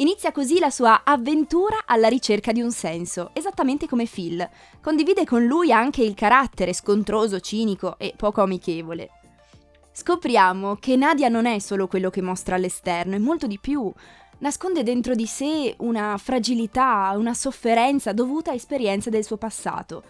Inizia 0.00 0.30
così 0.30 0.60
la 0.60 0.70
sua 0.70 1.02
avventura 1.02 1.78
alla 1.84 2.06
ricerca 2.06 2.52
di 2.52 2.60
un 2.60 2.70
senso, 2.70 3.30
esattamente 3.32 3.88
come 3.88 4.06
Phil. 4.06 4.48
Condivide 4.80 5.24
con 5.24 5.44
lui 5.44 5.72
anche 5.72 6.04
il 6.04 6.14
carattere 6.14 6.72
scontroso, 6.72 7.40
cinico 7.40 7.98
e 7.98 8.14
poco 8.16 8.40
amichevole. 8.40 9.10
Scopriamo 9.90 10.76
che 10.76 10.94
Nadia 10.94 11.28
non 11.28 11.46
è 11.46 11.58
solo 11.58 11.88
quello 11.88 12.10
che 12.10 12.22
mostra 12.22 12.54
all'esterno, 12.54 13.16
è 13.16 13.18
molto 13.18 13.48
di 13.48 13.58
più. 13.58 13.92
Nasconde 14.38 14.84
dentro 14.84 15.16
di 15.16 15.26
sé 15.26 15.74
una 15.78 16.16
fragilità, 16.16 17.12
una 17.16 17.34
sofferenza 17.34 18.12
dovuta 18.12 18.52
a 18.52 18.54
esperienze 18.54 19.10
del 19.10 19.24
suo 19.24 19.36
passato. 19.36 20.04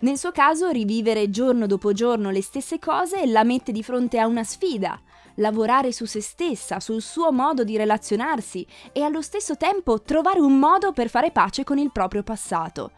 Nel 0.00 0.16
suo 0.16 0.32
caso, 0.32 0.70
rivivere 0.70 1.28
giorno 1.28 1.66
dopo 1.66 1.92
giorno 1.92 2.30
le 2.30 2.40
stesse 2.40 2.78
cose 2.78 3.26
la 3.26 3.44
mette 3.44 3.70
di 3.70 3.82
fronte 3.82 4.18
a 4.18 4.26
una 4.26 4.44
sfida, 4.44 4.98
lavorare 5.36 5.92
su 5.92 6.04
se 6.04 6.20
stessa, 6.20 6.80
sul 6.80 7.02
suo 7.02 7.32
modo 7.32 7.64
di 7.64 7.76
relazionarsi 7.76 8.66
e 8.92 9.02
allo 9.02 9.22
stesso 9.22 9.56
tempo 9.56 10.02
trovare 10.02 10.40
un 10.40 10.58
modo 10.58 10.92
per 10.92 11.08
fare 11.08 11.30
pace 11.30 11.64
con 11.64 11.78
il 11.78 11.92
proprio 11.92 12.22
passato. 12.22 12.92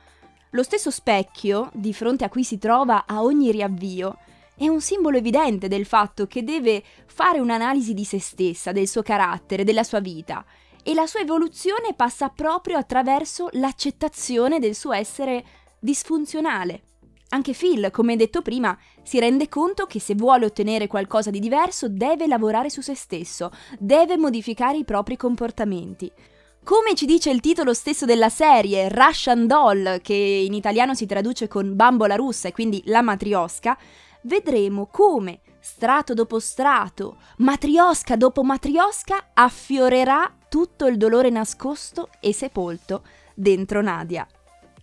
Lo 0.51 0.63
stesso 0.63 0.91
specchio, 0.91 1.71
di 1.73 1.95
fronte 1.95 2.25
a 2.25 2.29
cui 2.29 2.45
si 2.45 2.59
trova 2.59 3.05
a 3.07 3.23
ogni 3.23 3.51
riavvio, 3.51 4.19
è 4.55 4.69
un 4.69 4.81
simbolo 4.81 5.17
evidente 5.17 5.67
del 5.67 5.87
fatto 5.87 6.27
che 6.27 6.45
deve 6.45 6.83
fare 7.07 7.41
un'analisi 7.41 7.95
di 7.95 8.05
se 8.05 8.21
stessa, 8.21 8.71
del 8.71 8.87
suo 8.87 9.03
carattere, 9.03 9.65
della 9.65 9.83
sua 9.83 10.01
vita, 10.01 10.45
e 10.83 10.95
la 10.95 11.07
sua 11.07 11.21
evoluzione 11.21 11.95
passa 11.95 12.29
proprio 12.29 12.77
attraverso 12.77 13.49
l'accettazione 13.53 14.59
del 14.59 14.75
suo 14.75 14.93
essere 14.93 15.45
disfunzionale. 15.79 16.83
Anche 17.35 17.55
Phil, 17.55 17.91
come 17.91 18.17
detto 18.17 18.43
prima, 18.43 18.77
si 19.03 19.19
rende 19.19 19.49
conto 19.49 19.87
che 19.87 19.99
se 20.01 20.15
vuole 20.15 20.45
ottenere 20.45 20.87
qualcosa 20.87 21.31
di 21.31 21.41
diverso 21.41 21.89
deve 21.89 22.27
lavorare 22.27 22.69
su 22.69 22.83
se 22.83 22.95
stesso, 22.95 23.51
deve 23.79 24.19
modificare 24.19 24.77
i 24.77 24.85
propri 24.85 25.17
comportamenti. 25.17 26.13
Come 26.63 26.95
ci 26.95 27.07
dice 27.07 27.31
il 27.31 27.41
titolo 27.41 27.73
stesso 27.73 28.05
della 28.05 28.29
serie, 28.29 28.91
Russian 28.91 29.47
Doll, 29.47 30.03
che 30.03 30.13
in 30.13 30.53
italiano 30.53 30.95
si 30.95 31.07
traduce 31.07 31.49
con 31.49 31.75
bambola 31.75 32.17
russa 32.17 32.49
e 32.49 32.53
quindi 32.53 32.83
la 32.85 33.01
matriosca, 33.01 33.79
vedremo 34.25 34.89
come 34.91 35.41
strato 35.59 36.13
dopo 36.13 36.39
strato, 36.39 37.17
matriosca 37.39 38.15
dopo 38.15 38.45
matriosca, 38.45 39.31
affiorerà 39.33 40.37
tutto 40.51 40.87
il 40.87 40.99
dolore 40.99 41.31
nascosto 41.31 42.11
e 42.21 42.35
sepolto 42.35 43.03
dentro 43.35 43.81
Nadia. 43.81 44.27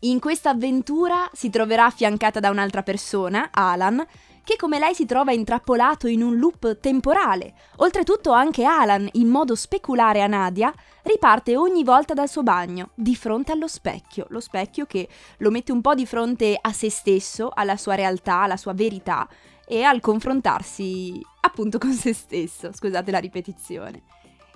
In 0.03 0.21
questa 0.21 0.51
avventura 0.51 1.29
si 1.33 1.49
troverà 1.49 1.83
affiancata 1.83 2.39
da 2.39 2.49
un'altra 2.49 2.83
persona, 2.83 3.49
Alan, 3.51 4.01
che 4.45 4.55
come 4.55 4.79
lei 4.79 4.95
si 4.95 5.05
trova 5.05 5.33
intrappolato 5.33 6.07
in 6.07 6.23
un 6.23 6.37
loop 6.37 6.79
temporale. 6.79 7.53
Oltretutto 7.77 8.31
anche 8.31 8.63
Alan, 8.63 9.09
in 9.13 9.27
modo 9.27 9.55
speculare 9.55 10.21
a 10.21 10.27
Nadia, 10.27 10.73
riparte 11.03 11.57
ogni 11.57 11.83
volta 11.83 12.13
dal 12.13 12.29
suo 12.29 12.43
bagno, 12.43 12.91
di 12.93 13.13
fronte 13.13 13.51
allo 13.51 13.67
specchio, 13.67 14.25
lo 14.29 14.39
specchio 14.39 14.85
che 14.85 15.09
lo 15.39 15.51
mette 15.51 15.73
un 15.73 15.81
po' 15.81 15.95
di 15.95 16.05
fronte 16.05 16.57
a 16.59 16.71
se 16.71 16.89
stesso, 16.89 17.51
alla 17.53 17.75
sua 17.75 17.95
realtà, 17.95 18.43
alla 18.43 18.55
sua 18.55 18.71
verità 18.71 19.27
e 19.67 19.83
al 19.83 19.99
confrontarsi 19.99 21.21
appunto 21.41 21.77
con 21.77 21.91
se 21.91 22.13
stesso, 22.13 22.71
scusate 22.71 23.11
la 23.11 23.19
ripetizione. 23.19 24.03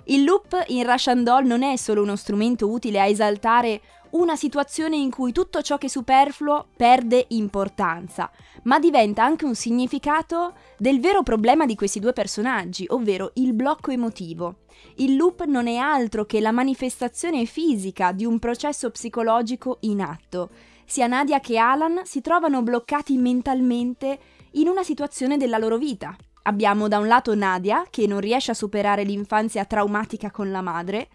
Il 0.06 0.24
loop 0.24 0.64
in 0.68 0.84
Russian 0.84 1.22
Doll 1.22 1.46
non 1.46 1.62
è 1.62 1.76
solo 1.76 2.02
uno 2.02 2.16
strumento 2.16 2.68
utile 2.68 3.00
a 3.00 3.06
esaltare 3.06 3.80
una 4.14 4.36
situazione 4.36 4.96
in 4.96 5.10
cui 5.10 5.32
tutto 5.32 5.62
ciò 5.62 5.78
che 5.78 5.86
è 5.86 5.88
superfluo 5.88 6.66
perde 6.76 7.26
importanza, 7.28 8.30
ma 8.64 8.78
diventa 8.78 9.24
anche 9.24 9.44
un 9.44 9.54
significato 9.54 10.54
del 10.78 11.00
vero 11.00 11.22
problema 11.22 11.66
di 11.66 11.74
questi 11.74 12.00
due 12.00 12.12
personaggi, 12.12 12.86
ovvero 12.88 13.32
il 13.34 13.54
blocco 13.54 13.90
emotivo. 13.90 14.56
Il 14.96 15.16
loop 15.16 15.44
non 15.44 15.66
è 15.66 15.76
altro 15.76 16.24
che 16.24 16.40
la 16.40 16.52
manifestazione 16.52 17.44
fisica 17.44 18.12
di 18.12 18.24
un 18.24 18.38
processo 18.38 18.90
psicologico 18.90 19.78
in 19.80 20.00
atto. 20.00 20.50
Sia 20.84 21.06
Nadia 21.06 21.40
che 21.40 21.58
Alan 21.58 22.02
si 22.04 22.20
trovano 22.20 22.62
bloccati 22.62 23.16
mentalmente 23.16 24.18
in 24.52 24.68
una 24.68 24.84
situazione 24.84 25.36
della 25.36 25.58
loro 25.58 25.76
vita. 25.76 26.14
Abbiamo 26.42 26.86
da 26.86 26.98
un 26.98 27.08
lato 27.08 27.34
Nadia, 27.34 27.84
che 27.90 28.06
non 28.06 28.20
riesce 28.20 28.50
a 28.52 28.54
superare 28.54 29.02
l'infanzia 29.02 29.64
traumatica 29.64 30.30
con 30.30 30.50
la 30.50 30.60
madre, 30.60 31.08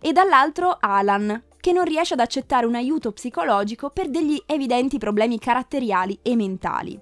e 0.00 0.12
dall'altro 0.12 0.76
Alan, 0.78 1.42
che 1.66 1.72
non 1.72 1.84
riesce 1.84 2.14
ad 2.14 2.20
accettare 2.20 2.64
un 2.64 2.76
aiuto 2.76 3.10
psicologico 3.10 3.90
per 3.90 4.08
degli 4.08 4.40
evidenti 4.46 4.98
problemi 4.98 5.40
caratteriali 5.40 6.16
e 6.22 6.36
mentali. 6.36 6.96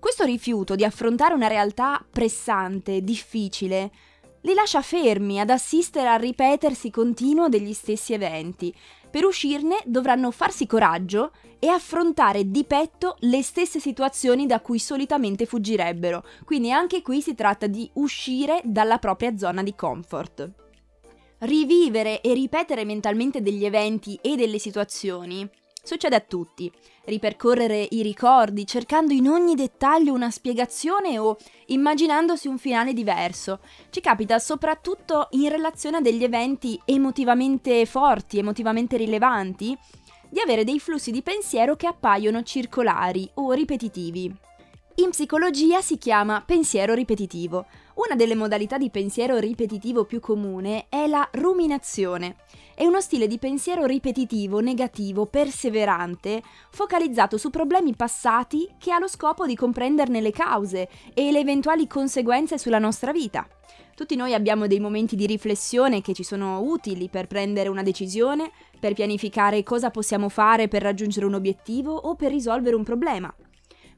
Questo 0.00 0.24
rifiuto 0.24 0.74
di 0.74 0.82
affrontare 0.82 1.34
una 1.34 1.46
realtà 1.46 2.04
pressante, 2.10 3.04
difficile, 3.04 3.92
li 4.40 4.54
lascia 4.54 4.82
fermi 4.82 5.38
ad 5.38 5.50
assistere 5.50 6.08
al 6.08 6.18
ripetersi 6.18 6.90
continuo 6.90 7.48
degli 7.48 7.72
stessi 7.72 8.12
eventi. 8.12 8.74
Per 9.08 9.24
uscirne 9.24 9.76
dovranno 9.84 10.32
farsi 10.32 10.66
coraggio 10.66 11.30
e 11.60 11.68
affrontare 11.68 12.50
di 12.50 12.64
petto 12.64 13.18
le 13.20 13.44
stesse 13.44 13.78
situazioni 13.78 14.46
da 14.46 14.58
cui 14.58 14.80
solitamente 14.80 15.46
fuggirebbero. 15.46 16.24
Quindi 16.44 16.72
anche 16.72 17.02
qui 17.02 17.22
si 17.22 17.36
tratta 17.36 17.68
di 17.68 17.88
uscire 17.92 18.62
dalla 18.64 18.98
propria 18.98 19.36
zona 19.36 19.62
di 19.62 19.76
comfort 19.76 20.66
rivivere 21.40 22.20
e 22.20 22.34
ripetere 22.34 22.84
mentalmente 22.84 23.40
degli 23.40 23.64
eventi 23.64 24.18
e 24.20 24.36
delle 24.36 24.58
situazioni 24.58 25.48
succede 25.88 26.16
a 26.16 26.20
tutti. 26.20 26.70
Ripercorrere 27.04 27.86
i 27.90 28.02
ricordi 28.02 28.66
cercando 28.66 29.14
in 29.14 29.26
ogni 29.26 29.54
dettaglio 29.54 30.12
una 30.12 30.30
spiegazione 30.30 31.18
o 31.18 31.38
immaginandosi 31.66 32.46
un 32.46 32.58
finale 32.58 32.92
diverso. 32.92 33.60
Ci 33.88 34.00
capita 34.00 34.38
soprattutto 34.38 35.28
in 35.30 35.48
relazione 35.48 35.96
a 35.96 36.00
degli 36.02 36.22
eventi 36.22 36.78
emotivamente 36.84 37.86
forti, 37.86 38.38
emotivamente 38.38 38.98
rilevanti, 38.98 39.76
di 40.28 40.40
avere 40.40 40.64
dei 40.64 40.78
flussi 40.78 41.10
di 41.10 41.22
pensiero 41.22 41.74
che 41.74 41.86
appaiono 41.86 42.42
circolari 42.42 43.30
o 43.34 43.52
ripetitivi. 43.52 44.30
In 44.96 45.10
psicologia 45.10 45.80
si 45.80 45.96
chiama 45.96 46.42
pensiero 46.44 46.92
ripetitivo, 46.92 47.66
Una 47.98 48.14
delle 48.14 48.36
modalità 48.36 48.78
di 48.78 48.90
pensiero 48.90 49.38
ripetitivo 49.38 50.04
più 50.04 50.20
comune 50.20 50.86
è 50.88 51.08
la 51.08 51.28
ruminazione. 51.32 52.36
È 52.72 52.86
uno 52.86 53.00
stile 53.00 53.26
di 53.26 53.38
pensiero 53.38 53.86
ripetitivo, 53.86 54.60
negativo, 54.60 55.26
perseverante, 55.26 56.40
focalizzato 56.70 57.36
su 57.36 57.50
problemi 57.50 57.96
passati 57.96 58.68
che 58.78 58.92
ha 58.92 59.00
lo 59.00 59.08
scopo 59.08 59.46
di 59.46 59.56
comprenderne 59.56 60.20
le 60.20 60.30
cause 60.30 60.88
e 61.12 61.32
le 61.32 61.40
eventuali 61.40 61.88
conseguenze 61.88 62.56
sulla 62.56 62.78
nostra 62.78 63.10
vita. 63.10 63.44
Tutti 63.96 64.14
noi 64.14 64.32
abbiamo 64.32 64.68
dei 64.68 64.78
momenti 64.78 65.16
di 65.16 65.26
riflessione 65.26 66.00
che 66.00 66.14
ci 66.14 66.22
sono 66.22 66.60
utili 66.60 67.08
per 67.08 67.26
prendere 67.26 67.68
una 67.68 67.82
decisione, 67.82 68.52
per 68.78 68.94
pianificare 68.94 69.64
cosa 69.64 69.90
possiamo 69.90 70.28
fare 70.28 70.68
per 70.68 70.82
raggiungere 70.82 71.26
un 71.26 71.34
obiettivo 71.34 71.96
o 71.96 72.14
per 72.14 72.30
risolvere 72.30 72.76
un 72.76 72.84
problema. 72.84 73.34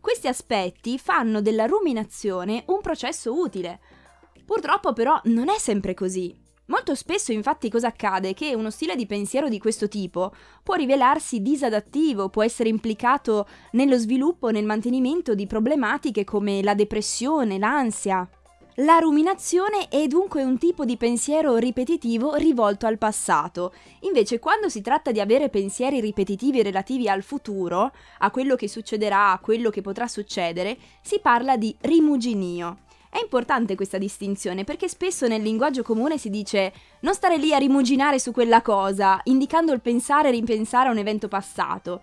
Questi 0.00 0.28
aspetti 0.28 0.98
fanno 0.98 1.42
della 1.42 1.66
ruminazione 1.66 2.62
un 2.68 2.80
processo 2.80 3.38
utile. 3.38 3.80
Purtroppo 4.50 4.92
però 4.92 5.20
non 5.26 5.48
è 5.48 5.58
sempre 5.58 5.94
così. 5.94 6.36
Molto 6.66 6.96
spesso 6.96 7.30
infatti 7.30 7.70
cosa 7.70 7.86
accade? 7.86 8.34
Che 8.34 8.52
uno 8.56 8.70
stile 8.70 8.96
di 8.96 9.06
pensiero 9.06 9.48
di 9.48 9.60
questo 9.60 9.86
tipo 9.86 10.34
può 10.64 10.74
rivelarsi 10.74 11.40
disadattivo, 11.40 12.30
può 12.30 12.42
essere 12.42 12.68
implicato 12.68 13.46
nello 13.72 13.96
sviluppo 13.96 14.48
e 14.48 14.52
nel 14.52 14.64
mantenimento 14.64 15.36
di 15.36 15.46
problematiche 15.46 16.24
come 16.24 16.64
la 16.64 16.74
depressione, 16.74 17.58
l'ansia, 17.58 18.28
la 18.82 18.98
ruminazione 18.98 19.86
è 19.88 20.08
dunque 20.08 20.42
un 20.42 20.58
tipo 20.58 20.84
di 20.84 20.96
pensiero 20.96 21.56
ripetitivo 21.56 22.34
rivolto 22.34 22.86
al 22.86 22.98
passato. 22.98 23.72
Invece 24.00 24.40
quando 24.40 24.68
si 24.68 24.80
tratta 24.80 25.12
di 25.12 25.20
avere 25.20 25.48
pensieri 25.48 26.00
ripetitivi 26.00 26.60
relativi 26.60 27.08
al 27.08 27.22
futuro, 27.22 27.92
a 28.18 28.30
quello 28.32 28.56
che 28.56 28.66
succederà, 28.66 29.30
a 29.30 29.38
quello 29.38 29.70
che 29.70 29.80
potrà 29.80 30.08
succedere, 30.08 30.76
si 31.02 31.20
parla 31.20 31.56
di 31.56 31.72
rimuginio. 31.82 32.88
È 33.12 33.18
importante 33.20 33.74
questa 33.74 33.98
distinzione 33.98 34.62
perché 34.62 34.88
spesso 34.88 35.26
nel 35.26 35.42
linguaggio 35.42 35.82
comune 35.82 36.16
si 36.16 36.30
dice 36.30 36.72
non 37.00 37.12
stare 37.12 37.38
lì 37.38 37.52
a 37.52 37.58
rimuginare 37.58 38.20
su 38.20 38.30
quella 38.30 38.62
cosa, 38.62 39.20
indicando 39.24 39.72
il 39.72 39.80
pensare 39.80 40.28
e 40.28 40.30
ripensare 40.30 40.88
a 40.88 40.92
un 40.92 40.98
evento 40.98 41.26
passato. 41.26 42.02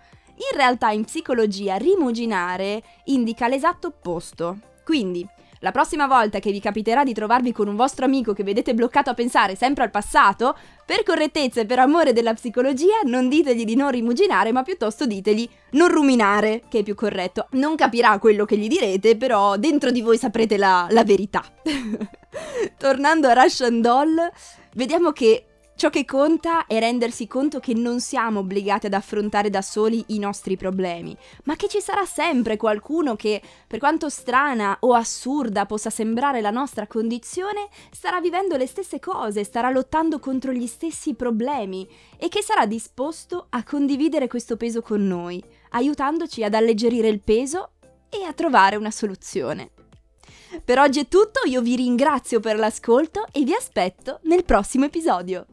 In 0.52 0.58
realtà 0.58 0.92
in 0.92 1.06
psicologia 1.06 1.78
rimuginare 1.78 2.84
indica 3.06 3.48
l'esatto 3.48 3.88
opposto. 3.88 4.60
Quindi, 4.84 5.26
la 5.60 5.72
prossima 5.72 6.08
volta 6.08 6.40
che 6.40 6.52
vi 6.52 6.60
capiterà 6.60 7.04
di 7.04 7.14
trovarvi 7.14 7.52
con 7.52 7.68
un 7.68 7.76
vostro 7.76 8.06
amico 8.06 8.34
che 8.34 8.44
vedete 8.44 8.74
bloccato 8.74 9.10
a 9.10 9.14
pensare 9.14 9.56
sempre 9.56 9.84
al 9.84 9.92
passato, 9.92 10.56
per 10.86 11.04
correttezza 11.04 11.62
e 11.62 11.66
per 11.66 11.80
amore 11.80 12.14
della 12.14 12.34
psicologia, 12.34 13.00
non 13.04 13.28
ditegli 13.28 13.66
di 13.66 13.76
non 13.76 13.92
rimuginare, 13.92 14.52
ma 14.52 14.64
piuttosto 14.64 15.06
ditegli 15.06 15.48
non 15.72 15.90
ruminare, 15.90 16.62
che 16.70 16.80
è 16.80 16.84
più 16.84 16.96
corretto. 16.96 17.48
Non 17.52 17.76
capirà 17.76 18.18
quello 18.20 18.46
che 18.46 18.58
gli 18.58 18.68
direte, 18.68 19.18
però 19.18 19.58
dentro 19.58 19.92
di 19.92 20.02
voi 20.02 20.18
saprete 20.18 20.58
la, 20.58 20.88
la 20.92 21.04
verità. 21.04 21.44
Tornando 22.78 23.28
a 23.28 23.34
Russian 23.34 23.82
Doll, 23.82 24.16
vediamo 24.74 25.12
che 25.12 25.47
Ciò 25.78 25.92
che 25.92 26.06
conta 26.06 26.66
è 26.66 26.80
rendersi 26.80 27.28
conto 27.28 27.60
che 27.60 27.76
non 27.76 28.00
siamo 28.00 28.40
obbligati 28.40 28.88
ad 28.88 28.96
affrontare 28.96 29.52
da 29.52 29.62
soli 29.62 30.04
i 30.08 30.18
nostri 30.18 30.58
problemi, 30.58 31.16
ma 31.44 31.56
che 31.56 31.68
ci 31.68 31.82
sarà 31.82 32.04
sempre 32.04 32.58
qualcuno 32.58 33.16
che, 33.16 33.40
per 33.68 33.78
quanto 33.78 34.10
strana 34.10 34.78
o 34.80 34.96
assurda 34.96 35.68
possa 35.68 35.92
sembrare 35.92 36.42
la 36.42 36.50
nostra 36.50 36.88
condizione, 36.88 37.68
starà 37.92 38.20
vivendo 38.20 38.58
le 38.58 38.66
stesse 38.66 39.00
cose, 39.00 39.44
starà 39.44 39.70
lottando 39.70 40.18
contro 40.18 40.52
gli 40.52 40.66
stessi 40.66 41.14
problemi 41.14 41.88
e 42.18 42.28
che 42.28 42.42
sarà 42.42 42.66
disposto 42.66 43.46
a 43.48 43.64
condividere 43.64 44.28
questo 44.28 44.58
peso 44.58 44.82
con 44.82 45.06
noi, 45.06 45.40
aiutandoci 45.70 46.44
ad 46.44 46.56
alleggerire 46.56 47.08
il 47.08 47.22
peso 47.22 47.74
e 48.10 48.24
a 48.24 48.34
trovare 48.34 48.78
una 48.78 48.90
soluzione. 48.90 49.70
Per 50.66 50.80
oggi 50.80 51.02
è 51.02 51.08
tutto, 51.08 51.42
io 51.46 51.62
vi 51.62 51.76
ringrazio 51.76 52.40
per 52.40 52.58
l'ascolto 52.58 53.28
e 53.32 53.44
vi 53.44 53.54
aspetto 53.54 54.22
nel 54.24 54.44
prossimo 54.44 54.86
episodio. 54.86 55.46